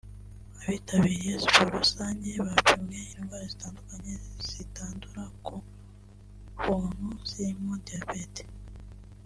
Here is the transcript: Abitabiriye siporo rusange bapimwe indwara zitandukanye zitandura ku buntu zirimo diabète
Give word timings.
Abitabiriye 0.63 1.33
siporo 1.43 1.69
rusange 1.83 2.29
bapimwe 2.45 2.99
indwara 3.17 3.45
zitandukanye 3.51 4.13
zitandura 4.51 5.23
ku 5.45 5.55
buntu 6.61 7.07
zirimo 7.29 7.73
diabète 7.85 8.43